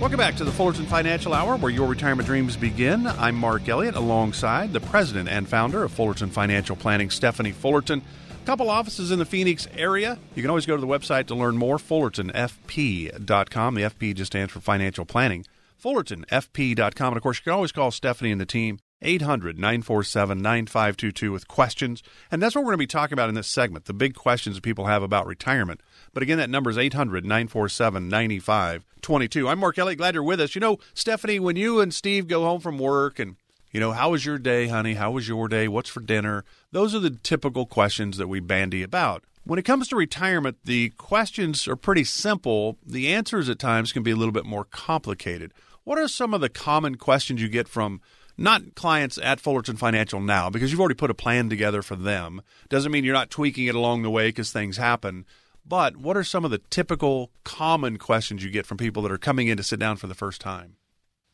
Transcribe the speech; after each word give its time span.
Welcome 0.00 0.18
back 0.18 0.36
to 0.36 0.44
the 0.44 0.52
Fullerton 0.52 0.86
Financial 0.86 1.34
Hour, 1.34 1.56
where 1.56 1.72
your 1.72 1.88
retirement 1.88 2.28
dreams 2.28 2.56
begin. 2.56 3.04
I'm 3.08 3.34
Mark 3.34 3.68
Elliott, 3.68 3.96
alongside 3.96 4.72
the 4.72 4.78
president 4.78 5.28
and 5.28 5.48
founder 5.48 5.82
of 5.82 5.90
Fullerton 5.90 6.30
Financial 6.30 6.76
Planning, 6.76 7.10
Stephanie 7.10 7.50
Fullerton. 7.50 8.02
A 8.30 8.46
couple 8.46 8.70
offices 8.70 9.10
in 9.10 9.18
the 9.18 9.24
Phoenix 9.24 9.66
area. 9.76 10.16
You 10.36 10.42
can 10.42 10.50
always 10.50 10.66
go 10.66 10.76
to 10.76 10.80
the 10.80 10.86
website 10.86 11.26
to 11.26 11.34
learn 11.34 11.56
more, 11.56 11.78
fullertonfp.com. 11.78 13.74
The 13.74 13.82
FP 13.82 14.14
just 14.14 14.32
stands 14.32 14.52
for 14.52 14.60
financial 14.60 15.04
planning. 15.04 15.44
fullertonfp.com. 15.82 17.08
And 17.08 17.16
of 17.16 17.22
course, 17.24 17.38
you 17.38 17.42
can 17.42 17.54
always 17.54 17.72
call 17.72 17.90
Stephanie 17.90 18.30
and 18.30 18.40
the 18.40 18.46
team 18.46 18.78
800 19.02 19.58
947 19.58 20.38
9522 20.38 21.32
with 21.32 21.48
questions. 21.48 22.02
And 22.30 22.42
that's 22.42 22.54
what 22.54 22.62
we're 22.62 22.72
going 22.72 22.78
to 22.78 22.82
be 22.82 22.86
talking 22.86 23.12
about 23.12 23.28
in 23.28 23.34
this 23.34 23.46
segment 23.46 23.84
the 23.84 23.92
big 23.92 24.14
questions 24.14 24.56
that 24.56 24.62
people 24.62 24.86
have 24.86 25.02
about 25.02 25.26
retirement. 25.26 25.80
But 26.12 26.22
again, 26.22 26.38
that 26.38 26.50
number 26.50 26.70
is 26.70 26.78
800 26.78 27.24
947 27.24 28.08
9522. 28.08 29.48
I'm 29.48 29.58
Mark 29.58 29.78
Elliott. 29.78 29.98
Glad 29.98 30.14
you're 30.14 30.22
with 30.22 30.40
us. 30.40 30.54
You 30.54 30.60
know, 30.60 30.78
Stephanie, 30.94 31.38
when 31.40 31.56
you 31.56 31.80
and 31.80 31.94
Steve 31.94 32.26
go 32.26 32.42
home 32.42 32.60
from 32.60 32.78
work 32.78 33.18
and 33.18 33.36
you 33.70 33.80
know, 33.80 33.92
how 33.92 34.10
was 34.10 34.24
your 34.24 34.38
day, 34.38 34.68
honey? 34.68 34.94
How 34.94 35.10
was 35.10 35.28
your 35.28 35.46
day? 35.46 35.68
What's 35.68 35.90
for 35.90 36.00
dinner? 36.00 36.44
Those 36.72 36.94
are 36.94 37.00
the 37.00 37.10
typical 37.10 37.66
questions 37.66 38.16
that 38.16 38.26
we 38.26 38.40
bandy 38.40 38.82
about. 38.82 39.24
When 39.44 39.58
it 39.58 39.64
comes 39.64 39.88
to 39.88 39.96
retirement, 39.96 40.58
the 40.64 40.90
questions 40.90 41.68
are 41.68 41.76
pretty 41.76 42.04
simple. 42.04 42.78
The 42.84 43.08
answers 43.08 43.48
at 43.48 43.58
times 43.58 43.92
can 43.92 44.02
be 44.02 44.10
a 44.10 44.16
little 44.16 44.32
bit 44.32 44.46
more 44.46 44.64
complicated. 44.64 45.52
What 45.84 45.98
are 45.98 46.08
some 46.08 46.34
of 46.34 46.40
the 46.40 46.48
common 46.48 46.96
questions 46.96 47.40
you 47.40 47.48
get 47.48 47.68
from 47.68 48.00
not 48.38 48.76
clients 48.76 49.18
at 49.18 49.40
Fullerton 49.40 49.76
Financial 49.76 50.20
now 50.20 50.48
because 50.48 50.70
you've 50.70 50.80
already 50.80 50.94
put 50.94 51.10
a 51.10 51.14
plan 51.14 51.50
together 51.50 51.82
for 51.82 51.96
them. 51.96 52.40
Doesn't 52.68 52.92
mean 52.92 53.04
you're 53.04 53.12
not 53.12 53.30
tweaking 53.30 53.66
it 53.66 53.74
along 53.74 54.02
the 54.02 54.10
way 54.10 54.28
because 54.28 54.52
things 54.52 54.76
happen. 54.76 55.26
But 55.66 55.96
what 55.96 56.16
are 56.16 56.24
some 56.24 56.44
of 56.44 56.50
the 56.50 56.62
typical 56.70 57.30
common 57.44 57.98
questions 57.98 58.42
you 58.42 58.50
get 58.50 58.64
from 58.64 58.78
people 58.78 59.02
that 59.02 59.12
are 59.12 59.18
coming 59.18 59.48
in 59.48 59.58
to 59.58 59.62
sit 59.62 59.78
down 59.78 59.96
for 59.96 60.06
the 60.06 60.14
first 60.14 60.40
time? 60.40 60.76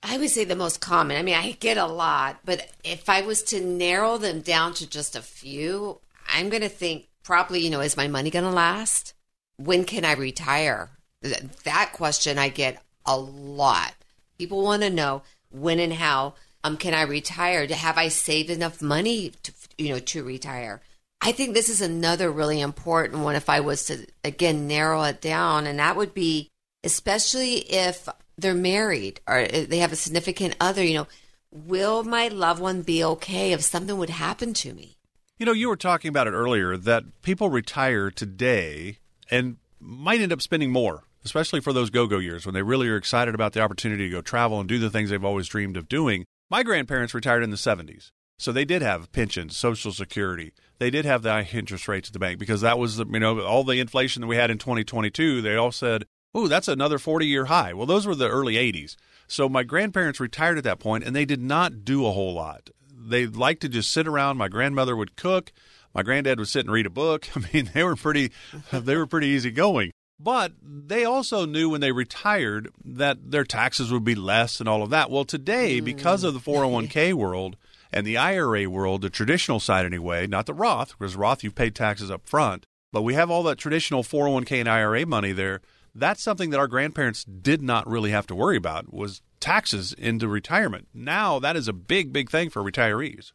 I 0.02 0.18
would 0.18 0.30
say 0.30 0.44
the 0.44 0.56
most 0.56 0.80
common. 0.80 1.16
I 1.16 1.22
mean, 1.22 1.36
I 1.36 1.52
get 1.52 1.76
a 1.76 1.86
lot, 1.86 2.40
but 2.44 2.68
if 2.82 3.08
I 3.08 3.22
was 3.22 3.42
to 3.44 3.64
narrow 3.64 4.18
them 4.18 4.40
down 4.40 4.74
to 4.74 4.88
just 4.88 5.14
a 5.14 5.22
few, 5.22 6.00
I'm 6.28 6.48
going 6.48 6.62
to 6.62 6.68
think 6.68 7.08
probably, 7.22 7.60
you 7.60 7.70
know, 7.70 7.80
is 7.80 7.96
my 7.96 8.08
money 8.08 8.30
going 8.30 8.44
to 8.44 8.50
last? 8.50 9.14
When 9.56 9.84
can 9.84 10.04
I 10.04 10.12
retire? 10.12 10.90
That 11.22 11.92
question 11.92 12.38
I 12.38 12.48
get 12.48 12.82
a 13.06 13.16
lot. 13.16 13.94
People 14.36 14.62
want 14.62 14.82
to 14.82 14.90
know 14.90 15.22
when 15.50 15.78
and 15.78 15.92
how 15.92 16.34
um, 16.64 16.78
can 16.78 16.94
I 16.94 17.02
retire? 17.02 17.66
Have 17.68 17.98
I 17.98 18.08
saved 18.08 18.48
enough 18.48 18.80
money 18.80 19.32
to, 19.42 19.52
you 19.76 19.90
know, 19.90 19.98
to 19.98 20.24
retire? 20.24 20.80
I 21.20 21.32
think 21.32 21.54
this 21.54 21.68
is 21.68 21.80
another 21.80 22.32
really 22.32 22.60
important 22.60 23.22
one 23.22 23.34
if 23.34 23.48
I 23.48 23.60
was 23.60 23.84
to, 23.86 24.06
again, 24.24 24.66
narrow 24.66 25.02
it 25.02 25.20
down. 25.20 25.66
And 25.66 25.78
that 25.78 25.96
would 25.96 26.14
be, 26.14 26.50
especially 26.82 27.56
if 27.58 28.08
they're 28.36 28.54
married 28.54 29.20
or 29.28 29.46
they 29.46 29.78
have 29.78 29.92
a 29.92 29.96
significant 29.96 30.56
other, 30.58 30.82
you 30.82 30.94
know, 30.94 31.06
will 31.52 32.02
my 32.02 32.28
loved 32.28 32.60
one 32.60 32.82
be 32.82 33.04
okay 33.04 33.52
if 33.52 33.60
something 33.60 33.96
would 33.98 34.10
happen 34.10 34.54
to 34.54 34.72
me? 34.72 34.96
You 35.38 35.46
know, 35.46 35.52
you 35.52 35.68
were 35.68 35.76
talking 35.76 36.08
about 36.08 36.26
it 36.26 36.32
earlier 36.32 36.76
that 36.78 37.04
people 37.22 37.50
retire 37.50 38.10
today 38.10 38.98
and 39.30 39.58
might 39.80 40.20
end 40.20 40.32
up 40.32 40.40
spending 40.40 40.70
more, 40.70 41.04
especially 41.24 41.60
for 41.60 41.72
those 41.72 41.90
go 41.90 42.06
go 42.06 42.18
years 42.18 42.46
when 42.46 42.54
they 42.54 42.62
really 42.62 42.88
are 42.88 42.96
excited 42.96 43.34
about 43.34 43.52
the 43.52 43.60
opportunity 43.60 44.04
to 44.04 44.10
go 44.10 44.20
travel 44.22 44.60
and 44.60 44.68
do 44.68 44.78
the 44.78 44.90
things 44.90 45.10
they've 45.10 45.24
always 45.24 45.48
dreamed 45.48 45.76
of 45.76 45.88
doing. 45.88 46.24
My 46.54 46.62
grandparents 46.62 47.14
retired 47.14 47.42
in 47.42 47.50
the 47.50 47.56
70s. 47.56 48.12
So 48.38 48.52
they 48.52 48.64
did 48.64 48.80
have 48.80 49.10
pensions, 49.10 49.56
social 49.56 49.90
security. 49.90 50.52
They 50.78 50.88
did 50.88 51.04
have 51.04 51.22
the 51.22 51.32
high 51.32 51.48
interest 51.52 51.88
rates 51.88 52.10
at 52.10 52.12
the 52.12 52.20
bank 52.20 52.38
because 52.38 52.60
that 52.60 52.78
was, 52.78 52.96
you 52.96 53.18
know, 53.18 53.40
all 53.40 53.64
the 53.64 53.80
inflation 53.80 54.20
that 54.20 54.28
we 54.28 54.36
had 54.36 54.52
in 54.52 54.58
2022. 54.58 55.42
They 55.42 55.56
all 55.56 55.72
said, 55.72 56.04
"Ooh, 56.38 56.46
that's 56.46 56.68
another 56.68 56.98
40-year 56.98 57.46
high." 57.46 57.72
Well, 57.72 57.86
those 57.86 58.06
were 58.06 58.14
the 58.14 58.28
early 58.28 58.54
80s. 58.54 58.94
So 59.26 59.48
my 59.48 59.64
grandparents 59.64 60.20
retired 60.20 60.56
at 60.56 60.62
that 60.62 60.78
point, 60.78 61.02
and 61.02 61.16
they 61.16 61.24
did 61.24 61.42
not 61.42 61.84
do 61.84 62.06
a 62.06 62.12
whole 62.12 62.34
lot. 62.34 62.70
They 62.88 63.26
liked 63.26 63.62
to 63.62 63.68
just 63.68 63.90
sit 63.90 64.06
around. 64.06 64.36
My 64.36 64.46
grandmother 64.46 64.94
would 64.94 65.16
cook. 65.16 65.50
My 65.92 66.04
granddad 66.04 66.38
would 66.38 66.46
sit 66.46 66.66
and 66.66 66.72
read 66.72 66.86
a 66.86 66.90
book. 66.90 67.26
I 67.36 67.42
mean, 67.52 67.72
they 67.74 67.82
were 67.82 67.96
pretty, 67.96 68.30
they 68.70 68.96
were 68.96 69.08
pretty 69.08 69.26
easy 69.26 69.50
going. 69.50 69.90
But 70.18 70.52
they 70.62 71.04
also 71.04 71.44
knew 71.44 71.68
when 71.68 71.80
they 71.80 71.92
retired 71.92 72.70
that 72.84 73.30
their 73.30 73.44
taxes 73.44 73.92
would 73.92 74.04
be 74.04 74.14
less 74.14 74.60
and 74.60 74.68
all 74.68 74.82
of 74.82 74.90
that. 74.90 75.10
Well, 75.10 75.24
today, 75.24 75.80
mm. 75.80 75.84
because 75.84 76.24
of 76.24 76.34
the 76.34 76.40
401k 76.52 77.12
world 77.14 77.56
and 77.92 78.06
the 78.06 78.16
IRA 78.16 78.68
world, 78.68 79.02
the 79.02 79.10
traditional 79.10 79.60
side 79.60 79.84
anyway, 79.84 80.26
not 80.26 80.46
the 80.46 80.54
Roth, 80.54 80.96
because 80.98 81.16
Roth 81.16 81.42
you've 81.42 81.54
paid 81.54 81.74
taxes 81.74 82.10
up 82.10 82.26
front, 82.26 82.66
but 82.92 83.02
we 83.02 83.14
have 83.14 83.30
all 83.30 83.42
that 83.44 83.58
traditional 83.58 84.02
401k 84.02 84.60
and 84.60 84.68
IRA 84.68 85.04
money 85.04 85.32
there. 85.32 85.60
That's 85.94 86.22
something 86.22 86.50
that 86.50 86.58
our 86.58 86.68
grandparents 86.68 87.24
did 87.24 87.62
not 87.62 87.88
really 87.88 88.10
have 88.10 88.26
to 88.28 88.34
worry 88.34 88.56
about 88.56 88.92
was 88.92 89.20
taxes 89.40 89.92
into 89.92 90.26
retirement. 90.26 90.88
Now 90.92 91.38
that 91.38 91.56
is 91.56 91.68
a 91.68 91.72
big, 91.72 92.12
big 92.12 92.30
thing 92.30 92.50
for 92.50 92.62
retirees. 92.62 93.32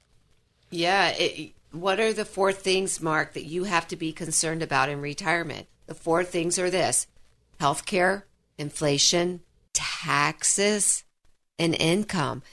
Yeah. 0.69 1.09
It, 1.09 1.53
what 1.72 2.00
are 2.00 2.13
the 2.13 2.25
four 2.25 2.51
things, 2.51 3.01
Mark, 3.01 3.34
that 3.34 3.46
you 3.46 3.66
have 3.66 3.88
to 3.90 3.96
be 3.96 4.11
concerned 4.11 4.63
about 4.63 4.90
in 4.90 5.01
retirement? 5.01 5.67
The 5.90 5.96
four 5.96 6.24
things 6.24 6.60
are 6.60 6.70
this 6.70 7.08
healthcare, 7.60 8.22
inflation, 8.60 9.40
taxes, 9.74 11.04
and 11.58 11.76
income. 11.80 12.44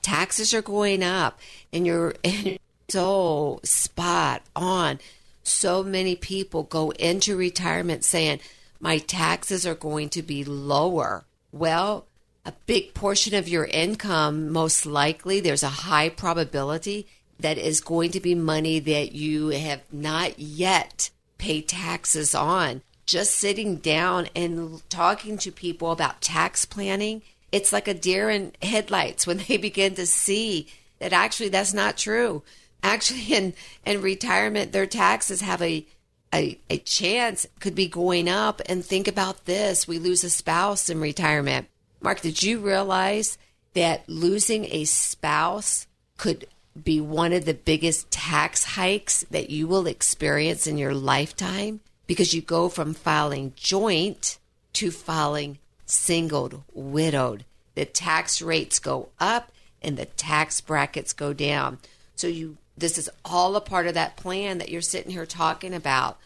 Taxes 0.00 0.54
are 0.54 0.62
going 0.62 1.02
up, 1.02 1.38
and 1.74 1.86
you're 1.86 2.14
so 2.88 3.60
spot 3.62 4.44
on. 4.56 4.98
So 5.42 5.82
many 5.82 6.16
people 6.16 6.62
go 6.62 6.88
into 6.92 7.36
retirement 7.36 8.02
saying, 8.02 8.40
My 8.80 8.96
taxes 8.96 9.66
are 9.66 9.74
going 9.74 10.08
to 10.08 10.22
be 10.22 10.42
lower. 10.42 11.26
Well, 11.52 12.06
a 12.46 12.54
big 12.64 12.94
portion 12.94 13.34
of 13.34 13.46
your 13.46 13.66
income, 13.66 14.50
most 14.50 14.86
likely, 14.86 15.40
there's 15.40 15.62
a 15.62 15.68
high 15.68 16.08
probability 16.08 17.08
that 17.38 17.58
is 17.58 17.82
going 17.82 18.12
to 18.12 18.20
be 18.20 18.34
money 18.34 18.78
that 18.78 19.12
you 19.12 19.48
have 19.48 19.82
not 19.92 20.38
yet 20.38 21.10
pay 21.36 21.60
taxes 21.60 22.34
on. 22.34 22.80
Just 23.06 23.36
sitting 23.36 23.76
down 23.76 24.28
and 24.34 24.82
talking 24.90 25.38
to 25.38 25.52
people 25.52 25.92
about 25.92 26.20
tax 26.20 26.64
planning, 26.64 27.22
it's 27.52 27.72
like 27.72 27.88
a 27.88 27.94
deer 27.94 28.28
in 28.28 28.52
headlights 28.60 29.26
when 29.26 29.38
they 29.48 29.56
begin 29.56 29.94
to 29.94 30.06
see 30.06 30.68
that 30.98 31.12
actually 31.12 31.48
that's 31.48 31.74
not 31.74 31.96
true. 31.96 32.42
Actually, 32.82 33.20
in, 33.32 33.54
in 33.84 34.02
retirement, 34.02 34.72
their 34.72 34.86
taxes 34.86 35.40
have 35.40 35.62
a, 35.62 35.86
a, 36.34 36.58
a 36.68 36.78
chance 36.78 37.46
could 37.60 37.74
be 37.74 37.88
going 37.88 38.28
up. 38.28 38.60
And 38.66 38.84
think 38.84 39.08
about 39.08 39.44
this 39.44 39.86
we 39.86 39.98
lose 39.98 40.24
a 40.24 40.30
spouse 40.30 40.88
in 40.90 41.00
retirement. 41.00 41.68
Mark, 42.00 42.20
did 42.20 42.42
you 42.42 42.58
realize 42.58 43.38
that 43.74 44.08
losing 44.08 44.64
a 44.66 44.84
spouse 44.84 45.86
could 46.16 46.46
be 46.82 47.00
one 47.00 47.32
of 47.32 47.44
the 47.44 47.54
biggest 47.54 48.10
tax 48.10 48.64
hikes 48.64 49.24
that 49.30 49.50
you 49.50 49.66
will 49.66 49.86
experience 49.86 50.66
in 50.66 50.78
your 50.78 50.94
lifetime 50.94 51.80
because 52.06 52.34
you 52.34 52.42
go 52.42 52.68
from 52.68 52.94
filing 52.94 53.52
joint 53.56 54.38
to 54.74 54.90
filing 54.90 55.58
singled, 55.86 56.62
widowed. 56.72 57.44
The 57.74 57.84
tax 57.84 58.42
rates 58.42 58.78
go 58.78 59.10
up 59.18 59.52
and 59.82 59.96
the 59.96 60.06
tax 60.06 60.60
brackets 60.60 61.12
go 61.12 61.32
down. 61.32 61.78
So 62.14 62.26
you 62.26 62.56
this 62.76 62.98
is 62.98 63.08
all 63.24 63.56
a 63.56 63.60
part 63.60 63.86
of 63.86 63.94
that 63.94 64.16
plan 64.16 64.58
that 64.58 64.68
you're 64.68 64.82
sitting 64.82 65.10
here 65.10 65.26
talking 65.26 65.72
about. 65.72 66.18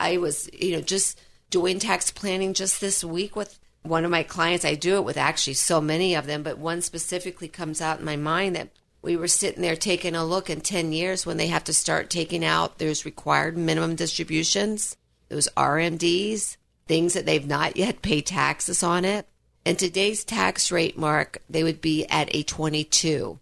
I 0.00 0.16
was, 0.16 0.48
you 0.52 0.72
know, 0.72 0.80
just 0.80 1.20
doing 1.50 1.78
tax 1.78 2.10
planning 2.10 2.54
just 2.54 2.80
this 2.80 3.04
week 3.04 3.36
with 3.36 3.58
one 3.82 4.04
of 4.04 4.10
my 4.10 4.22
clients. 4.22 4.64
I 4.64 4.74
do 4.74 4.96
it 4.96 5.04
with 5.04 5.16
actually 5.16 5.54
so 5.54 5.80
many 5.80 6.14
of 6.14 6.26
them, 6.26 6.42
but 6.42 6.58
one 6.58 6.80
specifically 6.80 7.48
comes 7.48 7.80
out 7.80 7.98
in 7.98 8.04
my 8.04 8.16
mind 8.16 8.56
that 8.56 8.70
we 9.02 9.16
were 9.16 9.28
sitting 9.28 9.62
there 9.62 9.76
taking 9.76 10.14
a 10.14 10.24
look 10.24 10.50
in 10.50 10.60
10 10.60 10.92
years 10.92 11.24
when 11.24 11.36
they 11.36 11.46
have 11.48 11.64
to 11.64 11.72
start 11.72 12.10
taking 12.10 12.44
out 12.44 12.78
those 12.78 13.04
required 13.04 13.56
minimum 13.56 13.94
distributions, 13.94 14.96
those 15.28 15.48
RMDs, 15.56 16.56
things 16.86 17.14
that 17.14 17.26
they've 17.26 17.46
not 17.46 17.76
yet 17.76 18.02
paid 18.02 18.26
taxes 18.26 18.82
on 18.82 19.04
it. 19.04 19.26
And 19.64 19.78
today's 19.78 20.24
tax 20.24 20.72
rate 20.72 20.96
mark, 20.96 21.42
they 21.48 21.62
would 21.62 21.80
be 21.80 22.06
at 22.06 22.34
a 22.34 22.42
22. 22.42 23.38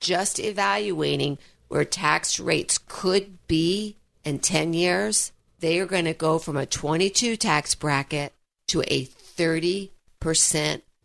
Just 0.00 0.38
evaluating 0.38 1.38
where 1.68 1.84
tax 1.84 2.38
rates 2.38 2.78
could 2.88 3.38
be 3.46 3.96
in 4.24 4.38
10 4.40 4.74
years, 4.74 5.32
they 5.60 5.78
are 5.78 5.86
going 5.86 6.04
to 6.04 6.14
go 6.14 6.38
from 6.38 6.56
a 6.56 6.66
22 6.66 7.36
tax 7.36 7.74
bracket 7.74 8.32
to 8.66 8.82
a 8.82 9.06
30% 9.06 9.90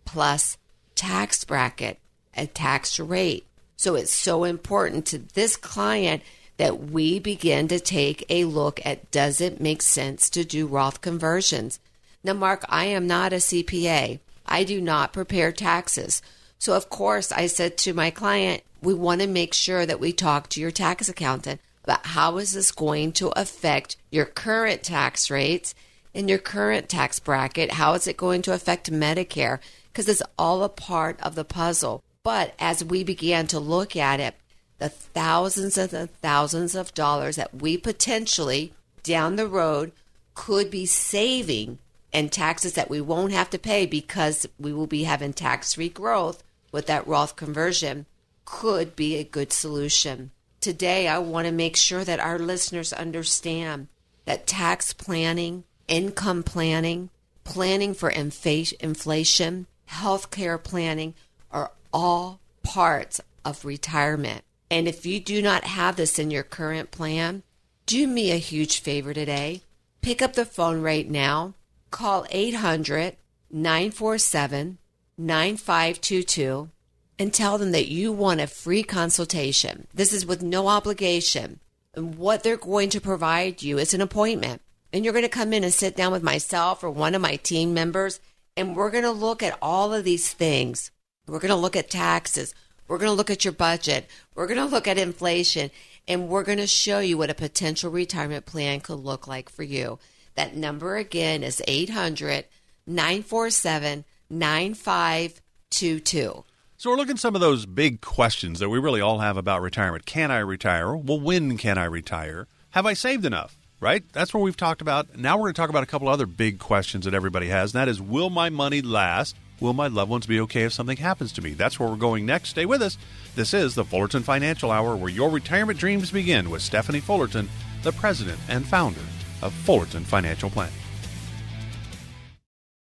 plus 0.06 0.58
tax 0.96 1.44
bracket, 1.44 2.00
a 2.36 2.48
tax 2.48 3.00
rate. 3.00 3.46
So 3.78 3.96
it's 3.96 4.14
so 4.14 4.44
important 4.44 5.06
to 5.08 5.20
this 5.20 5.56
client 5.56 6.24
that 6.58 6.90
we 6.90 7.20
begin 7.20 7.68
to 7.68 7.80
take 7.80 8.26
a 8.30 8.46
look 8.46 8.80
at 8.86 9.12
does 9.12 9.42
it 9.42 9.62
make 9.62 9.82
sense 9.82 10.30
to 10.32 10.44
do 10.44 10.68
Roth 10.68 11.02
conversions? 11.02 11.80
Now, 12.24 12.34
Mark, 12.34 12.66
I 12.70 12.86
am 12.86 13.08
not 13.08 13.34
a 13.34 13.38
CPA. 13.38 14.20
I 14.46 14.64
do 14.64 14.80
not 14.80 15.14
prepare 15.14 15.52
taxes. 15.52 16.22
So, 16.58 16.74
of 16.74 16.90
course, 16.90 17.32
I 17.32 17.48
said 17.48 17.78
to 17.80 17.94
my 17.94 18.10
client, 18.10 18.64
we 18.82 18.94
want 18.94 19.22
to 19.22 19.28
make 19.28 19.54
sure 19.54 19.86
that 19.86 20.00
we 20.00 20.14
talk 20.14 20.50
to 20.50 20.62
your 20.62 20.72
tax 20.72 21.10
accountant 21.10 21.62
about 21.84 22.06
how 22.06 22.38
is 22.38 22.54
this 22.54 22.72
going 22.72 23.12
to 23.14 23.30
affect 23.40 23.98
your 24.12 24.26
current 24.26 24.84
tax 24.84 25.30
rates 25.30 25.76
in 26.14 26.28
your 26.28 26.38
current 26.38 26.90
tax 26.90 27.20
bracket? 27.20 27.74
How 27.74 27.94
is 27.94 28.08
it 28.08 28.18
going 28.18 28.42
to 28.44 28.54
affect 28.54 28.92
Medicare? 28.92 29.60
because 29.96 30.10
it's 30.10 30.22
all 30.38 30.62
a 30.62 30.68
part 30.68 31.18
of 31.22 31.36
the 31.36 31.46
puzzle. 31.46 32.04
But 32.22 32.54
as 32.60 32.84
we 32.84 33.06
began 33.06 33.48
to 33.48 33.62
look 33.62 33.96
at 33.96 34.20
it, 34.20 34.36
the 34.78 34.90
thousands 34.90 35.78
and 35.78 35.90
the 35.90 36.08
thousands 36.08 36.76
of 36.76 36.94
dollars 36.94 37.36
that 37.36 37.62
we 37.62 37.78
potentially 37.78 38.74
down 39.04 39.36
the 39.36 39.48
road 39.48 39.92
could 40.34 40.70
be 40.70 40.86
saving 40.86 41.78
and 42.14 42.32
taxes 42.32 42.74
that 42.74 42.90
we 42.90 43.02
won't 43.02 43.34
have 43.34 43.50
to 43.50 43.60
pay 43.60 43.86
because 43.86 44.48
we 44.58 44.72
will 44.72 44.88
be 44.88 45.04
having 45.04 45.34
tax 45.34 45.74
free 45.74 45.90
growth 45.90 46.44
with 46.72 46.88
that 46.88 47.06
Roth 47.06 47.36
conversion 47.36 48.06
could 48.46 48.96
be 48.96 49.16
a 49.16 49.24
good 49.24 49.52
solution. 49.52 50.32
Today, 50.62 51.08
I 51.08 51.20
want 51.20 51.46
to 51.46 51.52
make 51.52 51.76
sure 51.76 52.04
that 52.04 52.20
our 52.20 52.40
listeners 52.40 52.94
understand 52.94 53.88
that 54.24 54.48
tax 54.48 54.94
planning, 54.94 55.66
income 55.88 56.42
planning, 56.42 57.10
planning 57.44 57.94
for 57.94 58.10
inflation, 58.10 59.68
healthcare 59.90 60.64
planning 60.64 61.14
are 61.52 61.72
all 61.94 62.40
parts 62.64 63.20
of 63.44 63.66
retirement. 63.66 64.45
And 64.70 64.88
if 64.88 65.06
you 65.06 65.20
do 65.20 65.42
not 65.42 65.64
have 65.64 65.96
this 65.96 66.18
in 66.18 66.32
your 66.32 66.44
current 66.44 66.92
plan, 66.92 67.44
do 67.86 68.08
me 68.08 68.32
a 68.32 68.38
huge 68.38 68.80
favor 68.80 69.14
today. 69.14 69.62
Pick 70.02 70.22
up 70.22 70.34
the 70.34 70.46
phone 70.46 70.82
right 70.82 71.10
now. 71.10 71.54
Call 71.92 72.26
800 72.30 73.18
947 73.52 74.78
9522 75.18 76.70
and 77.18 77.34
tell 77.34 77.58
them 77.58 77.72
that 77.72 77.88
you 77.88 78.12
want 78.12 78.42
a 78.42 78.48
free 78.48 78.84
consultation. 78.84 79.88
This 79.94 80.12
is 80.12 80.26
with 80.26 80.44
no 80.44 80.68
obligation. 80.68 81.60
And 81.94 82.16
what 82.16 82.44
they're 82.44 82.58
going 82.58 82.90
to 82.90 83.00
provide 83.00 83.64
you 83.64 83.78
is 83.78 83.94
an 83.94 84.02
appointment. 84.02 84.62
And 84.92 85.04
you're 85.04 85.14
going 85.14 85.24
to 85.24 85.30
come 85.30 85.54
in 85.54 85.64
and 85.64 85.74
sit 85.74 85.96
down 85.96 86.12
with 86.12 86.24
myself 86.24 86.84
or 86.84 86.90
one 86.90 87.16
of 87.16 87.22
my 87.22 87.38
team 87.38 87.74
members, 87.74 88.20
and 88.56 88.76
we're 88.76 88.92
going 88.92 89.04
to 89.04 89.12
look 89.12 89.44
at 89.44 89.58
all 89.62 89.94
of 89.94 90.04
these 90.04 90.32
things. 90.32 90.92
We're 91.28 91.40
going 91.40 91.50
to 91.50 91.56
look 91.56 91.76
at 91.76 91.90
taxes. 91.90 92.54
We're 92.88 92.98
going 92.98 93.12
to 93.12 93.16
look 93.16 93.30
at 93.30 93.44
your 93.44 93.54
budget. 93.54 94.10
We're 94.36 94.48
going 94.48 94.60
to 94.60 94.66
look 94.66 94.88
at 94.88 94.98
inflation, 94.98 95.72
and 96.08 96.30
we're 96.30 96.44
going 96.44 96.60
to 96.60 96.68
show 96.68 97.00
you 97.00 97.18
what 97.18 97.30
a 97.30 97.36
potential 97.36 97.92
retirement 97.92 98.46
plan 98.46 98.80
could 98.80 99.00
look 99.00 99.28
like 99.28 99.50
for 99.50 99.64
you. 99.64 100.00
That 100.36 100.56
number 100.56 100.98
again 100.98 101.44
is 101.44 101.62
800 101.68 102.46
947 102.86 104.06
9522. 104.30 106.44
So 106.78 106.90
we're 106.90 106.98
looking 106.98 107.14
at 107.14 107.20
some 107.20 107.36
of 107.36 107.42
those 107.42 107.66
big 107.66 108.02
questions 108.02 108.60
that 108.60 108.70
we 108.70 108.80
really 108.80 109.02
all 109.02 109.20
have 109.20 109.38
about 109.38 109.62
retirement. 109.62 110.06
Can 110.06 110.30
I 110.30 110.40
retire? 110.40 110.96
Well, 110.96 111.20
when 111.20 111.58
can 111.58 111.78
I 111.78 111.86
retire? 111.86 112.48
Have 112.72 112.86
I 112.86 112.94
saved 112.94 113.26
enough? 113.26 113.58
Right? 113.80 114.04
That's 114.14 114.34
what 114.34 114.42
we've 114.42 114.58
talked 114.58 114.82
about. 114.82 115.18
Now 115.18 115.38
we're 115.38 115.44
going 115.44 115.54
to 115.54 115.62
talk 115.62 115.70
about 115.70 115.84
a 115.84 115.88
couple 115.88 116.08
other 116.08 116.26
big 116.26 116.60
questions 116.60 117.06
that 117.06 117.14
everybody 117.14 117.48
has, 117.48 117.74
and 117.74 117.82
that 117.82 117.88
is 117.88 118.02
will 118.02 118.30
my 118.30 118.50
money 118.50 118.82
last? 118.82 119.36
Will 119.60 119.74
my 119.74 119.88
loved 119.88 120.12
ones 120.12 120.26
be 120.26 120.40
okay 120.42 120.64
if 120.64 120.74
something 120.74 120.98
happens 120.98 121.32
to 121.34 121.42
me? 121.42 121.54
That's 121.54 121.80
where 121.80 121.88
we're 121.88 121.96
going 121.96 122.26
next. 122.26 122.50
Stay 122.50 122.66
with 122.66 122.82
us. 122.82 122.98
This 123.36 123.54
is 123.54 123.76
the 123.76 123.86
Fullerton 123.86 124.24
Financial 124.24 124.70
Hour, 124.70 124.96
where 124.96 125.10
your 125.10 125.30
retirement 125.30 125.80
dreams 125.80 126.12
begin 126.12 126.50
with 126.50 126.62
Stephanie 126.62 127.00
Fullerton, 127.00 127.50
the 127.84 127.94
president 127.94 128.40
and 128.50 128.66
founder 128.66 129.02
of 129.42 129.54
Fullerton 129.54 130.04
Financial 130.04 130.50
Planning. 130.50 130.85